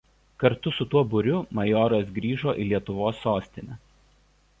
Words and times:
Kartu 0.43 0.71
su 0.77 0.85
tuo 0.93 1.01
būriu 1.11 1.41
majoras 1.59 2.09
grįžo 2.15 2.55
į 2.65 2.65
Lietuvos 2.71 3.21
sostinę. 3.27 3.79